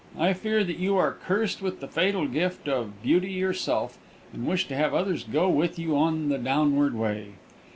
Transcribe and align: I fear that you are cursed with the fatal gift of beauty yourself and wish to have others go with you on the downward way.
I 0.17 0.33
fear 0.33 0.63
that 0.63 0.79
you 0.79 0.97
are 0.97 1.13
cursed 1.27 1.61
with 1.61 1.79
the 1.79 1.87
fatal 1.87 2.25
gift 2.27 2.67
of 2.67 3.03
beauty 3.03 3.33
yourself 3.33 3.99
and 4.33 4.47
wish 4.47 4.67
to 4.69 4.75
have 4.75 4.95
others 4.95 5.23
go 5.23 5.47
with 5.47 5.77
you 5.77 5.95
on 5.95 6.29
the 6.29 6.39
downward 6.39 6.95
way. 6.95 7.33